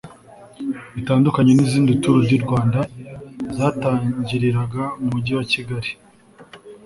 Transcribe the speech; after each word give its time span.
Bitandukanye 0.95 1.51
n’izindi 1.55 1.93
Tour 2.01 2.17
du 2.29 2.37
Rwanda 2.45 2.79
zatangiriraga 3.57 4.83
mu 4.99 5.07
Mujyi 5.13 5.33
wa 5.39 5.45
Kigali 5.51 5.89